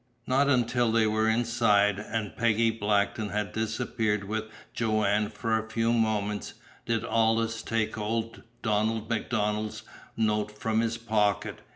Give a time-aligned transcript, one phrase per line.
[0.25, 5.93] Not until they were inside, and Peggy Blackton had disappeared with Joanne for a few
[5.93, 6.55] moments,
[6.87, 9.83] did Aldous take old Donald MacDonald's
[10.17, 11.59] note from his pocket.